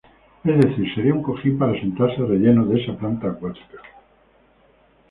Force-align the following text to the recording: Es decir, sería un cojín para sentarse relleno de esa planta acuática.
Es 0.51 0.57
decir, 0.59 0.91
sería 0.95 1.13
un 1.13 1.21
cojín 1.21 1.59
para 1.59 1.79
sentarse 1.79 2.25
relleno 2.25 2.65
de 2.65 2.81
esa 2.81 2.97
planta 2.97 3.27
acuática. 3.27 3.77